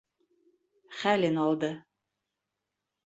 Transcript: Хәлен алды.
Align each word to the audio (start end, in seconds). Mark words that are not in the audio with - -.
Хәлен 1.03 1.39
алды. 1.43 1.71